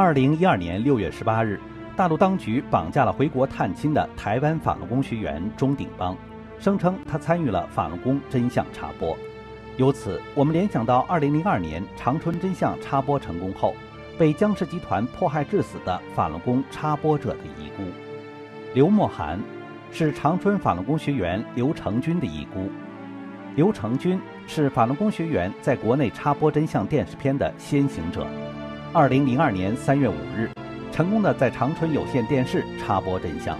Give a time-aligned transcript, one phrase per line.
[0.00, 1.60] 二零一二年六月十八日，
[1.94, 6.16] 大陆当局绑架了回国探亲的台湾法轮功学员钟鼎邦，
[6.58, 9.14] 声称他参与了法轮功真相插播。
[9.76, 13.74] 由此，我们联想到二零零二年长春真相插播成功后，
[14.18, 17.82] 被僵尸集团迫害致死的法轮功插播者的遗孤
[18.72, 19.38] 刘墨涵，
[19.92, 22.70] 是长春法轮功学员刘成军的遗孤。
[23.54, 28.26] 刘成军是法轮功学员在国内插播真相电视片的先行者。
[28.92, 30.50] 二零零二年三月五日，
[30.90, 33.56] 成功的在长春有线电视插播真相，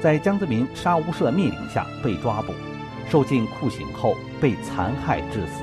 [0.00, 2.54] 在江泽民杀无赦命令下被抓捕，
[3.06, 5.62] 受尽酷刑后被残害致死，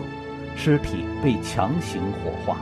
[0.56, 2.58] 尸体被强行火化。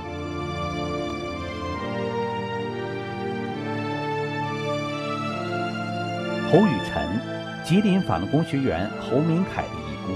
[6.50, 7.20] 侯雨辰，
[7.66, 10.14] 吉林法轮功学员侯明凯的遗孤；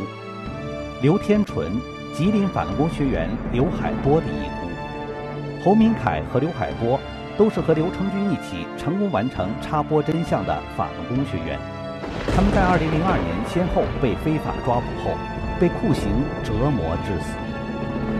[1.02, 1.74] 刘天纯，
[2.16, 4.61] 吉林法轮功学员刘海波的遗孤。
[5.64, 7.00] 侯明凯和刘海波
[7.38, 11.60] 都是和刘成军一起成功完成插播真相的法轮功学员。
[12.36, 15.12] 他们在2002年先后被非法抓捕后，
[15.60, 16.10] 被酷刑
[16.44, 17.36] 折磨致死。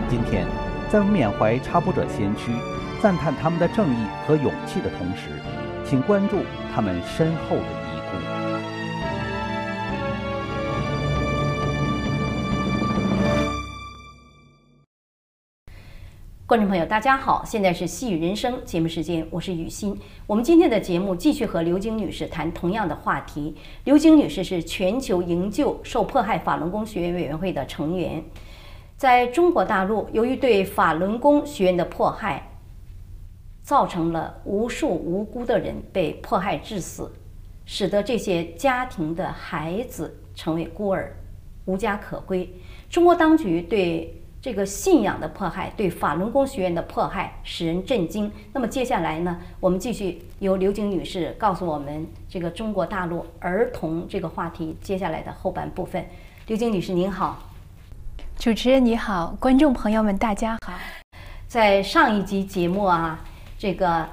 [0.08, 0.46] 今天，
[0.88, 2.52] 在我们缅怀插播者先驱、
[3.00, 5.30] 赞叹他们的正义和勇气的同时，
[5.84, 7.81] 请关注他们身后的。
[16.52, 19.98] 观众朋友，大家好，现在是细语人生节目时间，我是雨欣。
[20.26, 23.56] 我们今天的节目继续和刘晶女士谈同样的话题。
[23.84, 28.22] 刘晶女士是全球营救受迫害法轮功学员委员会的成员。
[28.98, 32.46] 在中国大陆，由于对法轮功学员的迫害，
[33.62, 37.10] 造成了无数无辜的人被迫害致死，
[37.64, 41.16] 使得这些家庭的孩子成为孤儿，
[41.64, 42.46] 无家可归。
[42.90, 48.28] 中国当局对这个信仰的迫害，对法轮功学员的迫害，使人震惊。
[48.52, 56.04] 那么接下来呢，我们继续由刘晶女士告诉我们这个中国大陆儿童这个话题接下来的后半部分。
[56.48, 57.38] 刘晶女士您好，
[58.36, 60.72] 主持人你好，观众朋友们大家好。
[61.46, 63.20] 在上一集节目啊，
[63.56, 64.08] 这个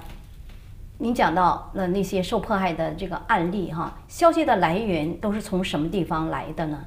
[0.99, 6.85] 您讲到了那些受迫害的这个案例哈，消息的来源都是从什么地方来的呢？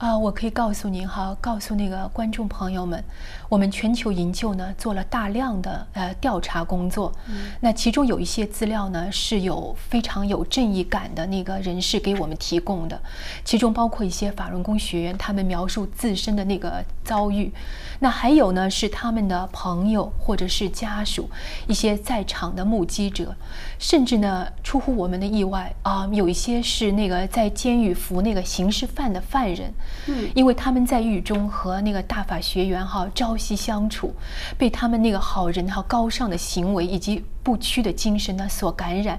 [0.00, 3.04] 啊，我可以告诉您哈，告诉那个观众朋友们，
[3.50, 7.12] 我们全球营救呢做了大量的呃调查工作，
[7.60, 12.98] 那其中有一些资料呢是有非常有正义感的那个人士给我们提供的，
[13.44, 17.52] 其中包括一些法轮功学员他们描述自身的那个遭遇，
[17.98, 21.28] 那还有呢是他们的朋友或者是家属，
[21.66, 23.34] 一些在场的目击者，
[23.80, 29.74] 甚至呢出乎我们的意外啊，有一些是那个在监狱服那个刑事犯的犯人。
[30.06, 34.14] 嗯，因为他们在狱中和那个大法学员哈朝夕相处，
[34.56, 39.18] 被他们那个好人哈高尚的行为以及不屈的精神呢所感染，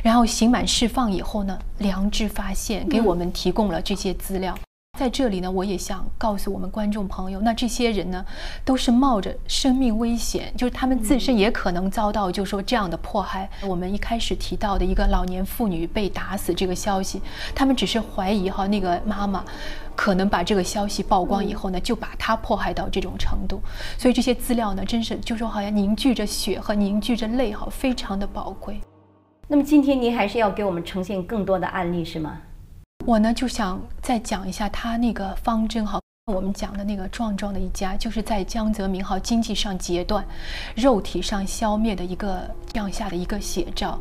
[0.00, 4.56] 然后刑满释放以后呢，良知发现，给我们提供了这些资料。
[4.98, 8.22] 在这里呢，我也想告诉我们观众朋友，那这些人呢，
[8.62, 13.48] 都是冒着生命危险，就是他们自身也可能遭到，就是说这样的迫害。
[13.66, 17.22] 我们一开始提到的一个老年妇女被打死这个消息，
[17.54, 19.42] 他们只是怀疑哈那个妈妈
[19.96, 23.62] 可能把这个消息曝光以后呢，就把他迫害到这种程度。
[23.96, 28.78] 所以这些资料呢，真是就说好像凝聚着血和凝聚着泪哈，非常的宝贵。
[29.48, 32.38] 那么今天您还是要给我们呈现更多的案例是吗？
[33.04, 40.24] 我呢就想再讲一下他那个方针哈，我们讲的那个壮壮的一家，就是在江泽民哈经济上截断、
[40.76, 43.98] 肉体上消灭的一个这样下的一个写照。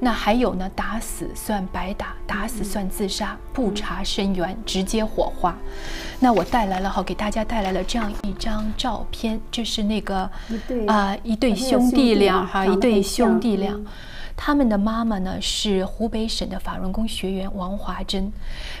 [0.00, 5.56] 那还有呢，打死算白打，打死算自杀，不查深源，直接火化。
[6.18, 10.28] 那我带来了哈，给大家带来了这样一张照片，这是那个
[10.88, 13.78] 啊一对兄弟俩哈，一对兄弟俩。
[14.42, 18.32] 他们的妈妈呢是湖北省的法轮功学员王华珍，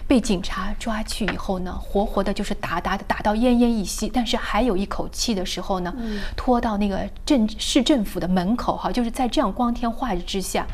[0.08, 5.94] 被警察抓去以后呢，活活的就是打打的打到奄奄一息，但是还有一口气的时候呢，
[6.34, 10.66] 拖到那个镇市政府的门口哈，就是在这样光天化日之下，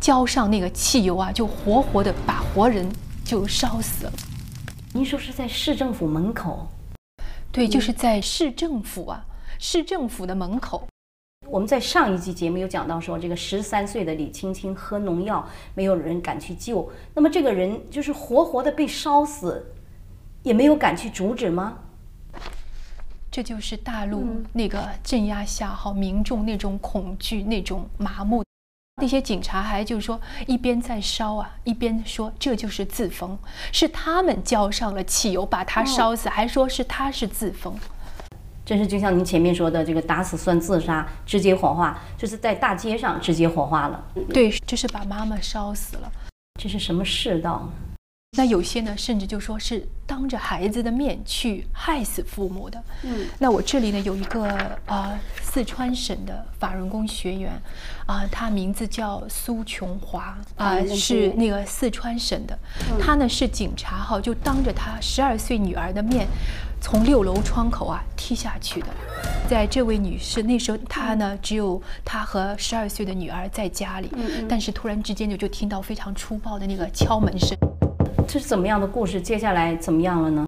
[0.00, 2.90] 浇上那个汽油啊，就活活的把活人
[3.22, 4.12] 就烧死了。
[4.94, 6.66] 您说是在市政府门口？
[7.52, 9.26] 对，就是在市政府啊，
[9.58, 10.88] 市政府的门口。
[11.52, 16.90] 我们在上一集节目有讲到说，这个十三岁的李青青喝农药，没有人敢去救。
[17.12, 19.70] 那么这个人就是活活的被烧死，
[20.42, 21.76] 也没有敢去阻止吗？
[23.30, 28.42] 这就是大陆那个镇压下哈民众那种恐惧、那种麻木。
[29.02, 33.38] 那些警察还就是说一边在烧啊，一边说这就是自焚，
[33.70, 37.76] 是他们浇上了汽油把他烧死，还说是他是自封。
[38.64, 44.04] 真是就像您前面说的，这个打死算自杀，直接火化，就是在大街上直接火化了。
[44.32, 46.10] 对，这是把妈妈烧死了。
[46.60, 47.68] 这是什么世道？
[48.34, 52.82] 那有些呢，甚至就说是当着孩子的面去害死父母的。
[53.02, 54.48] 嗯，那我这里呢有一个
[54.86, 57.52] 啊，四川省的法轮功学员，
[58.06, 62.58] 啊，他名字叫苏琼华，啊，是那个四川省的。
[62.98, 66.26] 他呢是警察哈，就当着他十二岁女儿的面，
[66.80, 68.86] 从六楼窗口啊踢下去的。
[69.46, 74.10] 在这位女士那时候，她呢只有她和十二岁的女儿在家里，
[74.48, 77.54] 但是突然之间就就听到非常粗暴的那个敲门声。
[78.26, 79.20] 这是怎么样的故事？
[79.20, 80.46] 接下来怎么样了呢？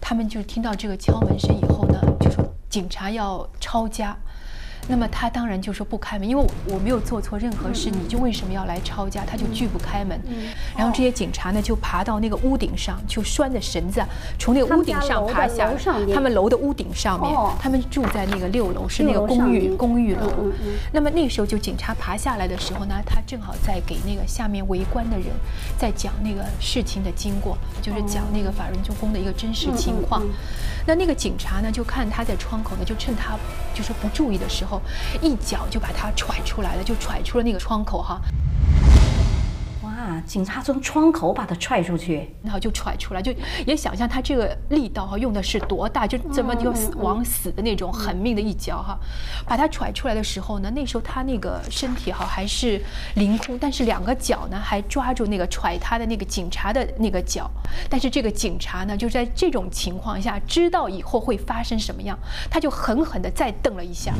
[0.00, 4.16] 他们就听到这个敲门声以后呢，就说警察要抄家。
[4.88, 9.24] 那么他当然就说不开门，因为我没有做错任何事，你就为什么要来抄家？
[9.24, 10.20] 他就拒不开门。
[10.76, 14.02] 然后这些警察呢就爬到那个屋顶上，就拴着绳子
[14.38, 15.70] 从那个屋顶上爬下。
[16.12, 20.50] 他们楼的屋顶上面，他们住在那个六楼，是那个公寓公寓楼。
[20.92, 25.26] 那么那时候就警察爬下来的时候呢，他正好在给那个下面围观的人
[25.78, 30.22] 在讲那个事情的经过，就是讲那个法轮功的一个真实情况。
[30.86, 33.38] 那那个警察呢就看他在窗口呢，就趁他
[33.74, 34.80] 就是不注意的时候。
[35.20, 38.20] 一脚就把他踹出来了，就踹出了那个窗口哈。
[40.26, 43.32] 警察从窗口把他踹出去，然后就踹出来，就
[43.66, 48.98] 也想象他这个力道哈用的是多大，就这么就往死的那种狠命的一脚哈，
[49.46, 52.82] 把他踹出来的时候呢，那时候他那个身体哈还是
[53.14, 57.50] 凌空，但是两个脚呢还抓住那个踹他的那个警察的那个脚，
[57.90, 62.18] 但是这个警察呢就在这种情况下知道以后会发生什么样，
[62.50, 64.14] 他就狠狠的再蹬了一下，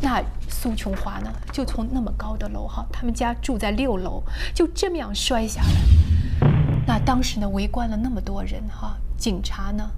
[0.00, 1.32] 那苏琼华呢？
[1.52, 4.22] 就从那么高的楼哈，他们家住在六楼，
[4.54, 5.12] 就这么样。
[5.14, 6.48] 摔下来，
[6.86, 9.90] 那当时呢，围观了那么多人哈，警察呢，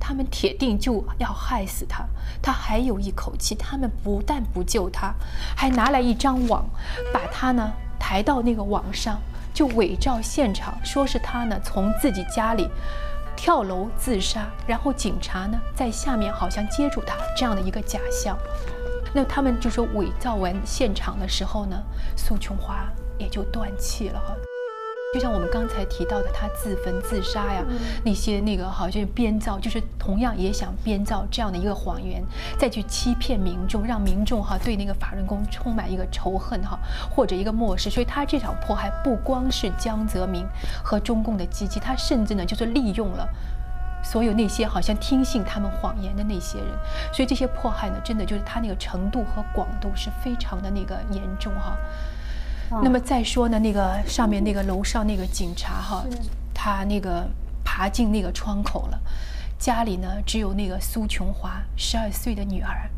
[0.00, 2.04] 他们铁定就要害死他，
[2.42, 5.14] 他还有一口气，他们不但不救他，
[5.56, 6.64] 还拿来一张网，
[7.12, 9.20] 把他呢抬到那个网上，
[9.54, 12.68] 就伪造现场，说是他呢从自己家里
[13.36, 18.36] 跳楼自杀，然后警察呢在下面好像接住他这样的一个假象，
[19.14, 21.76] 那他们就说伪造完现场的时候呢，
[22.16, 22.86] 苏琼华。
[23.18, 24.34] 也就断气了哈，
[25.14, 27.62] 就像我们刚才提到的，他自焚自杀呀，
[28.04, 32.24] 那些那个好像编造，就是同样也想编造这样的一个谎言，
[32.58, 36.76] 再去欺骗民众，让民众哈对那个法轮功充满一个仇恨哈，
[37.14, 37.88] 或者一个漠视。
[37.88, 40.44] 所以他这场迫害不光是江泽民
[40.82, 43.28] 和中共的机器，他甚至呢就是利用了
[44.02, 46.68] 所有那些好像听信他们谎言的那些人。
[47.12, 51.76] 所以这些迫害呢，真的就是他那个程度和广度是非常的那个严重哈。
[52.82, 56.04] 那么再说呢，那个上面那个楼上那个警察哈，
[56.54, 57.28] 他那个
[57.62, 58.98] 爬进那个窗口了，
[59.58, 62.88] 家里呢只有那个苏琼华十二岁的女儿，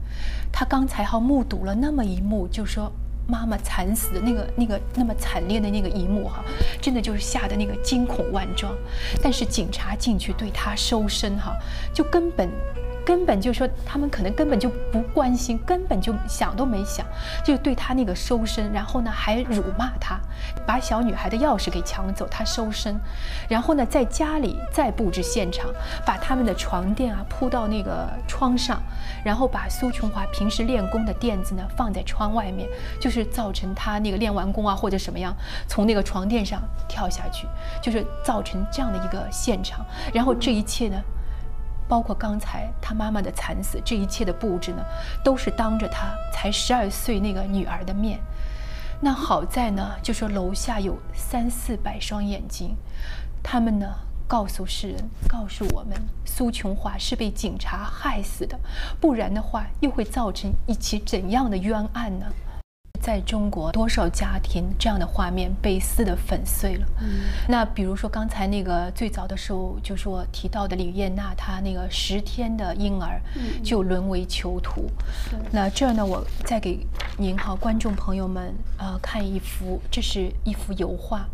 [0.52, 2.92] 他刚才哈目睹了那么一幕，就说
[3.26, 6.44] 妈妈惨死的那个那个那么惨烈的那个一幕哈，
[6.80, 8.74] 真的就是吓得那个惊恐万状，
[9.22, 11.56] 但是警察进去对他收身哈，
[11.92, 12.50] 就根本。
[13.04, 17.04] 根本就说他们可能根本就不关心，根本就想都没想，
[17.44, 20.18] 就对他那个收身，然后呢还辱骂他，
[20.66, 22.98] 把小女孩的钥匙给抢走，他收身，
[23.48, 25.70] 然后呢在家里再布置现场，
[26.06, 28.82] 把他们的床垫啊铺到那个窗上，
[29.24, 32.68] 然后把苏琼华平时练功的垫子呢放在窗外面，
[32.98, 35.34] 就是造成他那个练完功啊或者什么样，
[35.68, 37.46] 从那个床垫上跳下去，
[37.82, 40.96] 就是造成这样的一个现场，然后这一切呢。
[41.88, 44.82] 包括刚才他妈妈的惨死，这一切的布置呢，
[45.22, 48.18] 都是当着他才十二岁那个女儿的面。
[49.00, 52.76] 那好在呢，就说楼下有三四百双眼睛，
[53.42, 53.86] 他们呢
[54.26, 55.92] 告诉世人，告诉我们，
[56.24, 58.58] 苏琼华是被警察害死的，
[59.00, 62.26] 不然的话又会造成一起怎样的冤案呢？
[63.04, 66.86] 在中国，多少家庭这样的画面被撕得粉碎了？
[67.02, 73.20] 嗯，那比如说刚才那个最早的时候就说提到的李艳娜，她那个十天的婴儿
[73.62, 74.88] 就沦为囚徒。
[75.52, 76.78] 那这儿呢，我再给
[77.18, 81.28] 您哈观众朋友们呃看一幅，这是一幅油画。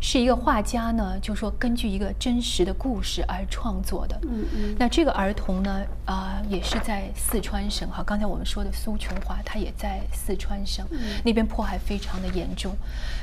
[0.00, 4.18] 是一个画家呢，就说根据一个真实的故事而创作的。
[4.22, 4.76] 嗯嗯。
[4.78, 8.02] 那这个儿童呢，啊，也是在四川省哈。
[8.02, 10.86] 刚才我们说的苏琼华，他也在四川省，
[11.24, 12.74] 那边迫害非常的严重。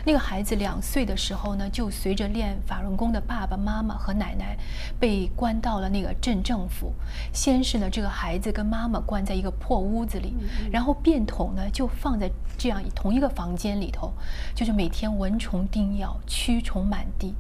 [0.06, 4.58] 那个孩子两岁的时候呢，就随着练法轮功的爸爸妈妈和奶奶，
[5.00, 6.92] 被关到了那个镇政府。
[7.32, 10.34] 先是呢，这个孩子跟妈妈关在一个破屋子里，
[10.72, 14.12] 然后便桶呢就放在这样同一个房间里头，
[14.56, 16.20] 就是每天蚊虫叮咬。
[16.44, 17.34] 蛆虫满地。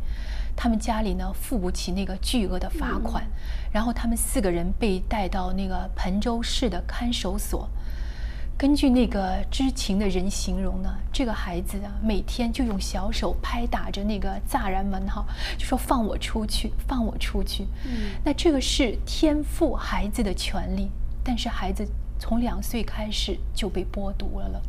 [0.56, 3.26] 他们家里呢付不起那个巨额的罚款，
[3.72, 7.68] 然后他们四个人被带到那个彭州市的看守所。
[8.56, 15.26] 根据那个知情的人形容呢，这个孩子啊，每天就用小手拍打着那个栅栏门哈，
[15.58, 17.66] 就说放我出去，放我出去。
[17.86, 20.92] 嗯，那这个是天赋孩子的权利，
[21.24, 21.84] 但是孩子
[22.20, 24.62] 从两岁开始就被剥夺了，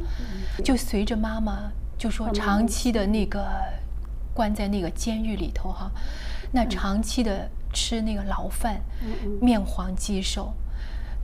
[0.65, 3.47] 就随着妈妈就说长期的那个。
[4.35, 5.91] 关在那个监狱里头哈，
[6.53, 8.81] 那长期的吃那个牢饭，
[9.41, 10.53] 面黄肌瘦。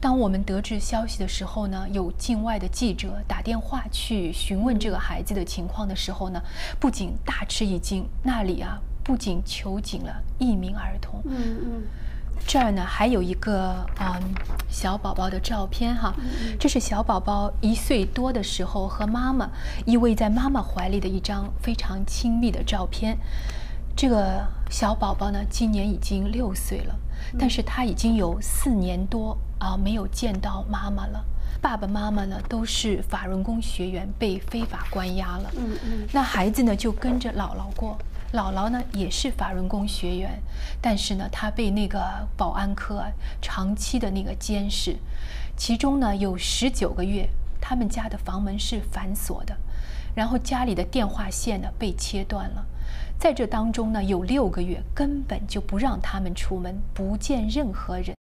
[0.00, 6.40] 当我们得知消息的时候呢，有境外的记者打电话去询问这个孩子的情况的时候呢，
[6.78, 11.20] 不仅大吃一惊，那里啊不仅囚禁了一名儿童。
[11.26, 11.82] 嗯嗯。
[12.46, 14.34] 这儿呢还有一个嗯
[14.68, 16.14] 小宝宝的照片哈，
[16.58, 19.48] 这是小宝宝一岁多的时候和妈妈
[19.86, 23.16] 依偎在妈妈怀里的一张非常亲密的照片。
[23.96, 26.94] 这个小宝宝呢今年已经六岁了，
[27.38, 31.24] 但是他已经有四年多啊没有见到妈妈了。
[31.60, 35.50] 爸爸妈妈呢都是法轮功学员，被非法关押了。
[35.58, 37.98] 嗯嗯，那孩子呢就跟着姥姥过。
[38.32, 40.40] 姥姥呢也是法轮功学员，
[40.80, 42.00] 但是呢，她被那个
[42.36, 43.04] 保安科
[43.42, 44.96] 长期的那个监视，
[45.56, 47.28] 其中呢有十九个月，
[47.60, 49.56] 他们家的房门是反锁的，
[50.14, 52.64] 然后家里的电话线呢被切断了，
[53.18, 58.19] 在这当中呢有六个月根本就不让他们出门，不见任何人。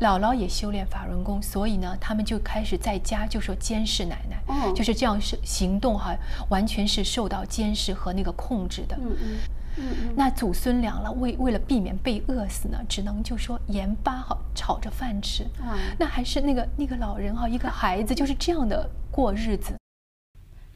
[0.00, 6.14] 姥姥也修炼法轮功，所以呢，他们就开始在家就说监视奶奶，就是这样是行动哈，
[6.48, 8.96] 完全是受到监视和那个控制的。
[8.96, 9.38] 嗯嗯
[9.76, 15.44] 嗯那祖孙俩了，为为了避免被饿死呢，只能就说盐巴哈炒着饭吃。
[15.60, 19.74] 啊，那还是那个那个老人哈，一个孩子就是这样的过日子。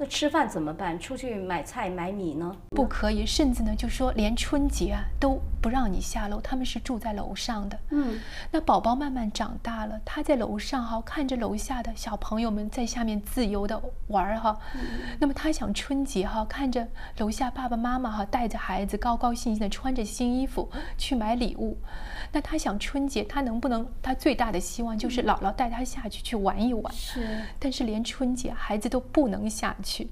[0.00, 0.96] 那吃饭怎么办？
[0.96, 2.54] 出去买菜买米呢？
[2.70, 6.40] 不可以，甚至呢，就说连春节啊都不让你下楼。
[6.40, 7.76] 他们是住在楼上的。
[7.90, 8.20] 嗯，
[8.52, 14.56] 那宝宝慢慢长大了，他在楼上哈，看着楼下的小朋友们在下面自由的玩儿哈。
[15.18, 16.86] 那么他想春节哈，看着
[17.16, 21.76] 楼下爸爸妈妈哈带着孩子高高兴兴的穿着新衣服去买礼物。
[22.30, 23.84] 那他想春节他能不能？
[24.00, 26.94] 他最大的希望就是姥姥带他下去去玩一玩。
[26.94, 27.26] 是。
[27.58, 29.87] 但是连春节孩子都不能下去。
[29.88, 30.08] 去，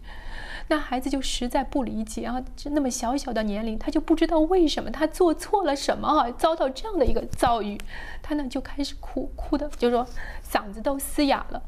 [0.69, 7.79] 那孩子就实在不理解啊，就那么小小的年龄，他就不知道为什么他做错了什么啊，遭到这样的一个遭遇，
[8.23, 10.07] 他呢就开始哭，哭的就说
[10.43, 11.63] 嗓子都嘶哑了。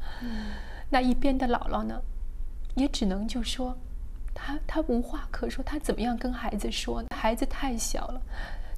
[0.89, 2.01] 那一边的姥姥呢，
[2.75, 3.77] 也只能就说，
[4.33, 7.09] 他他无话可说，他怎么样跟孩子说呢？
[7.15, 8.21] 孩子太小了，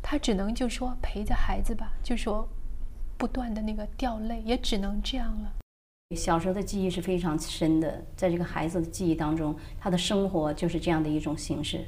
[0.01, 2.47] 他只能就说陪着孩子吧，就说
[3.17, 5.53] 不断的那个掉泪，也只能这样了。
[6.15, 11.85] 小时候的记忆是非常深的，在这个孩子的记忆当中，他的生活就是这样的一种形式。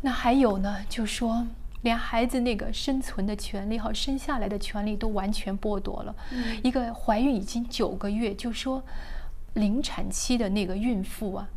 [0.00, 1.46] 那还有呢，就说
[1.82, 6.14] 连孩子那个生存的权利和生下来的权利都完全剥夺了。
[6.62, 8.82] 一个怀孕已经九个月，就说
[9.54, 11.48] 临产期的那个孕妇啊，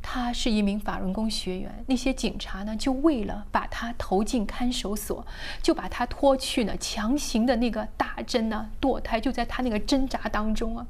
[0.00, 1.84] 她是一名法轮功学员。
[1.86, 5.26] 那些警察呢，就为了把她投进看守所，
[5.60, 10.86] 就把她拖去呢，强行的那个打针呢，堕胎，就在她那个挣扎当中啊。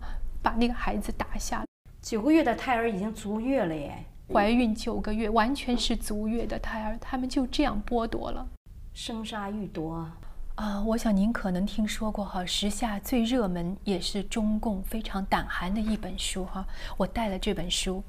[0.46, 1.64] 把那个孩子打下，
[2.00, 4.04] 九个月的胎儿已经足月了耶！
[4.32, 8.46] 怀孕九个月，完全是足月的胎儿，他们就这样剥夺了，
[8.94, 10.08] 生杀予夺
[10.54, 10.80] 啊！
[10.86, 16.64] 我想您可能听说过哈，时下最热门也是中共非常胆寒的一本书哈，
[16.96, 18.00] 我带了这本书，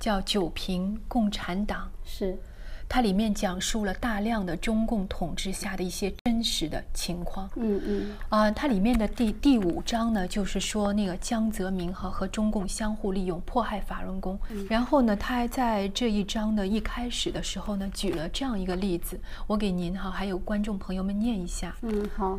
[0.00, 2.38] 叫《九瓶共产党》是。
[2.88, 7.48] 它里面讲述了大量的中共统治下的一些真实的情况。
[7.56, 8.16] 嗯嗯。
[8.28, 14.38] 啊，它里面的第第五章呢，就是说那个江泽民哈和中共相互利用，迫害法轮功。
[14.68, 21.74] 然后呢，他还在这一章的一开始的时候呢，举了这样一个例子，我给您哈还有观众朋友们念一下。
[21.82, 22.38] 嗯，好。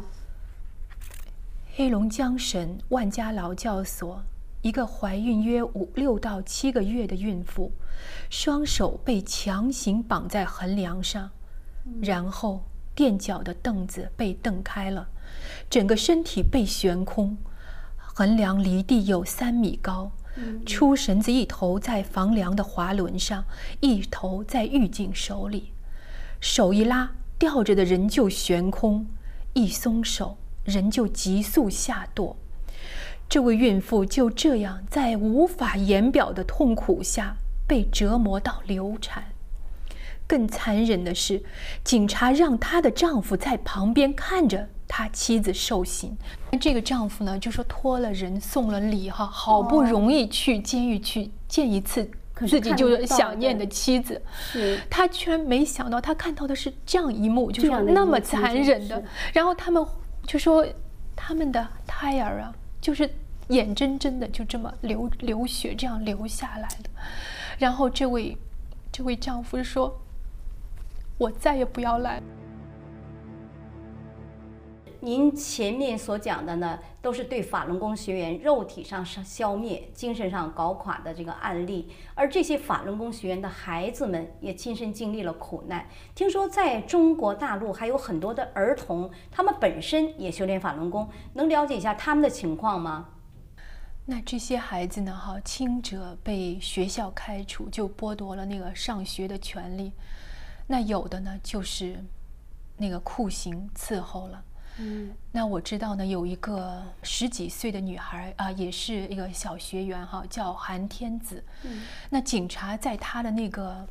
[1.75, 4.23] 黑龙江省万家劳教所。
[4.65, 7.71] 一个怀孕约五六到七个月的孕妇，
[8.31, 11.29] 双手被强行绑在横梁上，
[12.01, 12.63] 然后
[12.95, 15.07] 垫脚的凳子被蹬开了，
[15.69, 17.37] 整个身体被悬空，
[17.95, 20.11] 横梁离地有三米高，
[20.65, 23.45] 粗绳子一头在房梁的滑轮上，
[23.81, 25.73] 一头在狱警手里，
[26.41, 29.05] 手一拉，吊着的人就悬空，
[29.53, 32.35] 一松手，人就急速下堕。
[33.27, 37.35] 这位孕妇就这样在无法言表的痛苦下
[37.67, 39.23] 被折磨到流产。
[40.27, 41.43] 更残忍的是，
[41.83, 46.17] 警察让她的丈夫在旁边看着他妻子受刑。
[46.59, 52.09] 这个丈夫呢，就说托了人送了礼哈，好不容易去监狱去见一次
[52.47, 54.19] 自己就是想念的妻子，
[54.89, 59.03] 他居然没想到，他看到的是这样一幕，就是那么残忍的。
[59.31, 59.85] 然后他们
[60.25, 60.65] 就说，
[61.15, 62.51] 他们的胎儿啊，
[62.85, 63.09] 就是
[63.47, 66.89] 眼睁睁的就这么流流血这样流下来的。
[67.57, 68.37] 然后这位
[68.91, 69.99] 这位丈夫说
[71.17, 72.21] ：“我再也不要来。”
[75.05, 85.87] 您前面所讲的呢，都是对法轮功学员肉体上消灭、精神上搞垮的这个案例，而这些法轮功学员的孩子们也亲身经历了苦难。
[86.15, 93.09] 听说在中国大陆还有很多的儿童，他们本身也修炼法轮功，能了解一下他们的情况吗？
[94.07, 95.15] 那这些孩子呢？
[95.15, 99.91] 哈，轻者被学校开除，就剥夺了那个上学的权利；
[100.65, 102.03] 那有的呢，就是
[102.77, 104.43] 那个酷刑伺候了。
[104.77, 111.43] 嗯，那我知道呢，有一个十几岁的女孩啊，也是一个小学员哈，叫韩天子。
[111.63, 113.87] 嗯，那警察在她的那个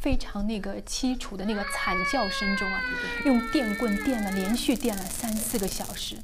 [0.00, 2.80] 非常那个凄楚的那个惨叫声中啊，
[3.24, 6.16] 用电棍电了连续电了三四个小时。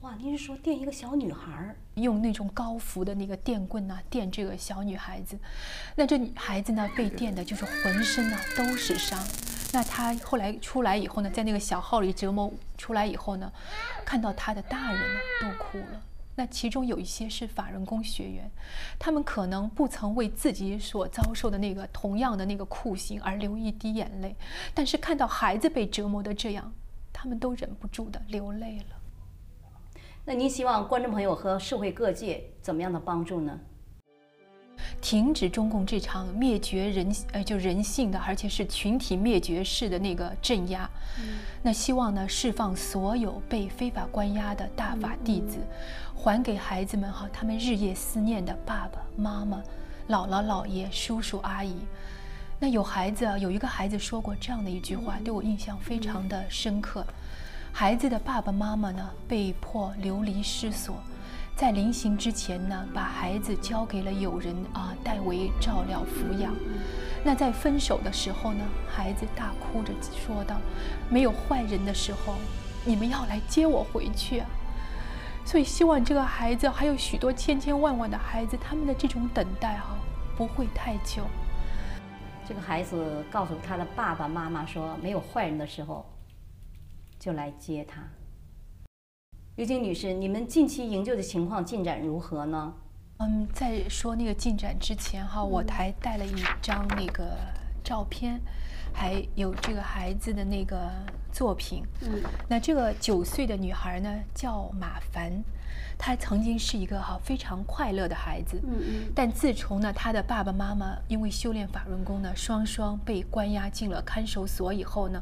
[0.00, 5.36] 哇，您是说电一个小女孩，用那种高幅的那个电棍呢电这个小女孩子？
[5.96, 9.18] 那这女孩子呢被电的就是浑身啊都是伤。
[9.72, 13.52] 那他后来出来以后呢，在那个小号里折磨出来以后呢，
[14.04, 16.02] 看到他的大人呢都哭了。
[16.34, 18.50] 那其中有一些是法轮功学员，
[18.98, 24.36] 他们可能不曾为自己所遭受的那个同样的那个酷刑而流一滴眼泪，
[24.72, 26.72] 但是看到孩子被折磨的这样，
[27.12, 30.00] 他们都忍不住的流泪了。
[30.24, 33.58] 那您希望观众朋友和社会各界怎么样的帮助呢？
[35.00, 40.88] 停止中共这场灭绝人呃就人性的，而且是群体灭绝式的那个镇压。
[41.62, 45.58] 那希望呢释放所有被非法关押的大法弟子，
[46.14, 49.62] 还给孩子们哈他们日夜思念的爸爸妈妈、
[50.08, 51.74] 姥姥姥爷、叔叔阿姨。
[52.60, 57.04] 那有孩子啊，有一个孩子说过这样的一句话，对我印象非常的深刻。
[57.72, 60.96] 孩子的爸爸妈妈呢被迫流离失所。
[61.58, 66.54] 在临行之前呢，把孩子交给了友人啊，代为照料抚养。
[67.24, 70.60] 那在分手的时候呢，孩子大哭着说道
[71.10, 72.36] ：“没有坏人的时候，
[72.84, 74.46] 你们要来接我回去啊！”
[75.44, 79.98] 所以希望这个孩子还有许多千千万万的孩子，他们的这种等待哈
[80.36, 81.24] 不会太久。
[82.48, 86.06] 这个孩子告诉他的爸爸妈妈说：“没有坏人的时候，
[87.18, 88.00] 就来接他。”
[89.58, 92.72] 刘晶女士，你们近期营救的情况进展如何呢？
[93.16, 97.36] 嗯，在说那个进展之前哈，我还带了一张那个
[97.82, 98.40] 照片，
[98.92, 100.88] 还有这个孩子的那个
[101.32, 101.82] 作品。
[102.02, 105.32] 嗯，那这个九岁的女孩呢叫马凡，
[105.98, 108.60] 她曾经是一个哈非常快乐的孩子。
[108.62, 109.12] 嗯嗯。
[109.12, 115.20] 但自从呢她的爸爸妈妈因为修炼法轮功呢，双双被关押进了看守所以后呢，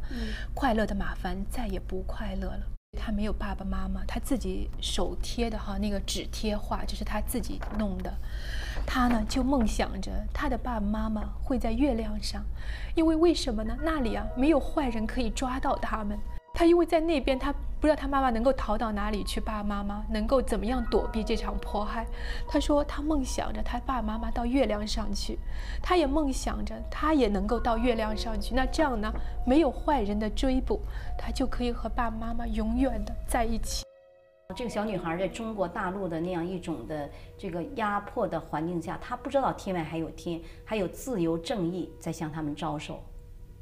[0.53, 2.76] 快乐的马凡再也不快乐了。
[2.97, 8.13] 他没有爸爸妈妈，他自己手贴的哈那个纸贴画，这是他自己弄的。
[8.87, 12.43] 他呢就梦想着他的爸爸妈妈会在月亮上，
[12.95, 13.77] 因为为什么呢？
[13.83, 16.19] 那里啊没有坏人可以抓到他们。
[16.55, 17.55] 他因为在那边，他
[17.87, 22.05] 不知道他妈妈能够逃到哪里去，爸爸妈妈能够怎么样躲避这场迫害。
[22.49, 25.39] 他说他梦想着他爸爸妈妈到月亮上去，
[25.81, 28.57] 他也梦想着他也能够到月亮上去。
[28.57, 29.15] 那这样呢，
[29.47, 30.81] 没有坏人的追捕，
[31.17, 33.85] 他就可以和爸爸妈妈永远的在一起。
[34.57, 43.01] 这个小女孩在中国大陆的那样一种的这个压迫的环境下，她不知道天外还有天，还有自由正义在向他们招手。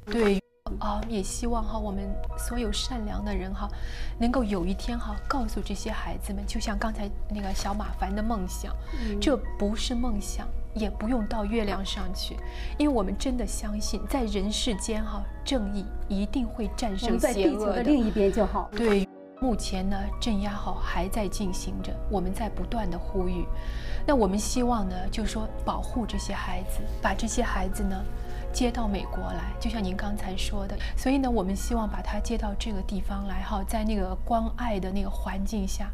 [0.07, 0.41] 对。
[0.79, 2.03] 啊，也希望哈，我们
[2.37, 3.69] 所有善良的人哈，
[4.17, 8.75] 能够有一天哈，告诉这些孩子们，就像刚才那个小马凡的梦想，
[9.21, 12.35] 这不是梦想，也不用到月亮上去，
[12.79, 17.83] 因为我们真的相信，在人世间哈，正义一定会战胜邪恶的。
[17.83, 18.67] 另一边就好。
[18.75, 19.07] 对，
[19.39, 23.45] 目前呢，镇压好还在进行着，我们在不断的呼吁。
[24.07, 28.03] 那我们希望呢，就是说保护这些孩子，把这些孩子呢。
[28.55, 35.91] 接到美国来，就像您刚才说的，所以呢，我们希望把他接到这个地方来，哈，在那个关爱的那个环境下，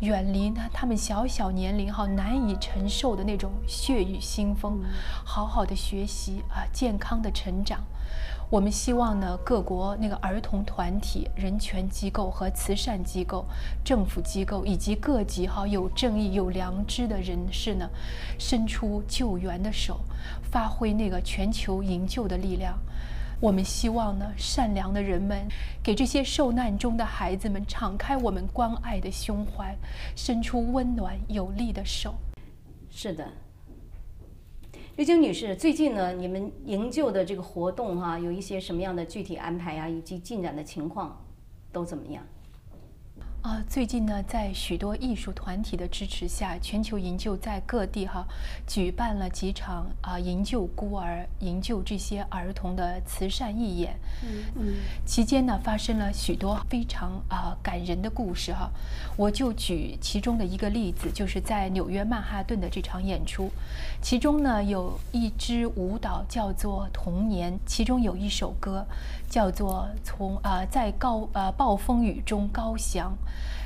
[0.00, 4.78] 远离呢他们小小年龄哈难以承受的那种血雨腥风，
[5.24, 7.82] 好好的学习啊，健康的成长。
[8.52, 13.46] 我们希望呢，各国那个儿童团体、人权机构和慈善机构、
[13.82, 17.88] 政府机构以及各级哈有正义、有良知的人士呢，
[18.38, 19.98] 伸出救援的手，
[20.42, 22.78] 发挥那个全球营救的力量。
[23.40, 25.48] 我们希望呢，善良的人们
[25.82, 29.74] 给这些受难中的孩子们敞开我们关爱的胸怀，
[30.14, 32.12] 伸出温暖有力的手。
[32.90, 33.26] 是的。
[34.94, 41.24] 刘晶女士，最近呢，你们营救的这个活动哈、有一些什么样的具体安排呀，以及进展的情况
[41.72, 42.22] 都怎么样？
[43.42, 48.24] 啊，最近呢，在许多艺术团体的支持下，全球营救在各地哈
[48.68, 53.98] 举办了几场啊营救孤儿、营救这些儿童的慈善义演。
[54.22, 54.74] 嗯嗯，
[55.04, 58.70] 期间呢，发生了许多非常啊感人的故事哈。
[59.16, 63.50] 我就举其中的一个例子，就是在纽约曼哈顿的这场演出，
[64.00, 68.86] 其中呢有一支舞蹈叫做《童年》，其中有一首歌
[69.32, 73.10] 叫做《从啊在高呃暴风雨中高翔》。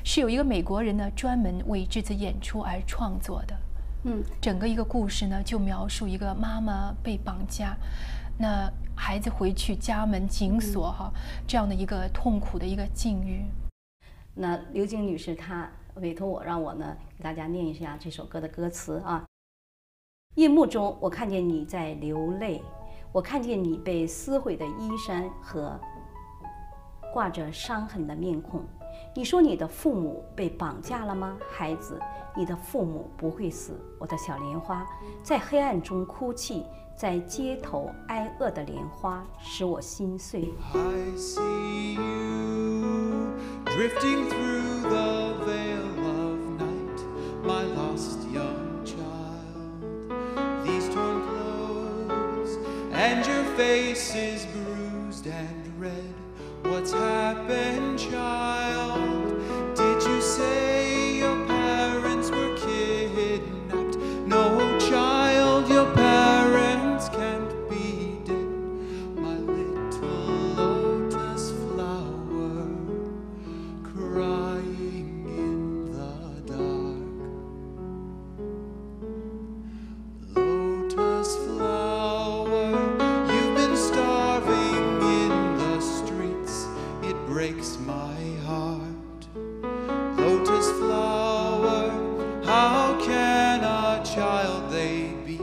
[0.05, 3.57] 是有一个美国人呢，专门为这次演出而创作的。
[4.05, 7.77] 嗯，整个一个故事呢，就描述一个妈妈被绑架，
[8.39, 11.13] 那孩子回去家门紧锁哈，
[11.49, 13.45] 这样的一个痛苦的一个境遇。
[14.35, 19.25] 那刘晶女士她委托我让我呢给大家念一下这首歌的歌词啊。
[20.37, 22.63] 夜幕中，我看见你在流泪，
[23.17, 25.81] 我看见你被撕毁的衣衫和
[27.11, 28.63] 挂着伤痕的面孔。
[29.15, 31.99] 你说你的父母被绑架了吗，孩子？
[32.37, 33.81] 你的父母不会死。
[33.99, 34.87] 我的小莲花
[35.23, 40.53] 在黑暗中哭泣，在街头挨饿的莲花使我心碎。
[40.75, 40.79] I
[41.17, 43.33] see you
[43.65, 45.96] drifting through the veil
[53.57, 56.15] face is bruised and red.
[56.63, 57.16] What's happened,
[95.25, 95.41] beat?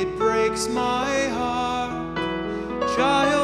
[0.00, 2.16] It breaks my heart.
[2.96, 3.37] Child,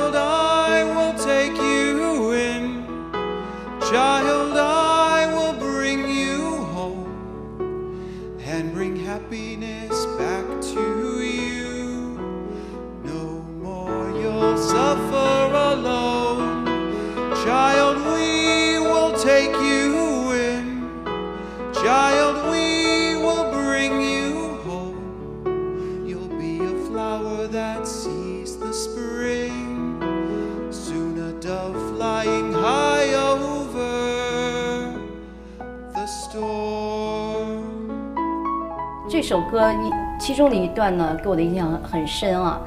[39.35, 42.61] 首歌一其中的一段呢，给我的印象很深啊。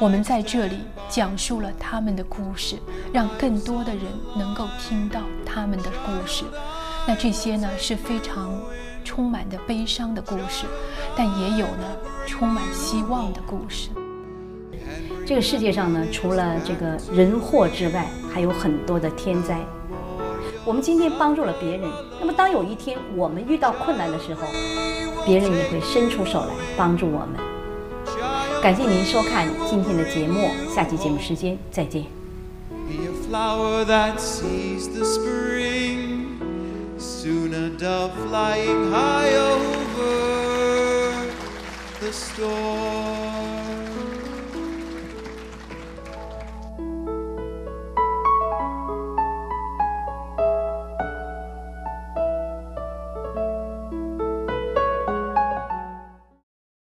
[0.00, 2.74] 我们在这里讲述了他们的故事，
[3.12, 4.02] 让更多的人
[4.36, 6.42] 能够听到他们的故事。
[7.06, 8.50] 那这些呢是非常
[9.04, 10.66] 充满的悲伤的故事，
[11.16, 13.90] 但也有呢充满希望的故事。
[15.24, 19.60] 这个世界上呢，除了这个人祸之外，还有很多的天灾。
[20.66, 24.42] 我们今天帮助了别人，那么当有一天我们遇到困难的时候，
[25.24, 27.36] 别人也会伸出手来帮助我们。
[28.60, 32.02] 感谢您收看今天的节目，下期节目时间再见。
[32.88, 36.40] Be a flower that sees the spring,
[36.98, 40.10] soon a dove flying high over
[42.00, 43.25] the storm.